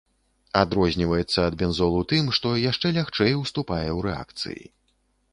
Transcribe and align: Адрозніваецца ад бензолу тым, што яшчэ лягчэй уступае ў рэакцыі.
Адрозніваецца 0.59 1.39
ад 1.49 1.57
бензолу 1.59 1.99
тым, 2.13 2.31
што 2.37 2.53
яшчэ 2.71 2.87
лягчэй 2.95 3.35
уступае 3.41 3.83
ў 3.83 3.99
рэакцыі. 4.07 4.63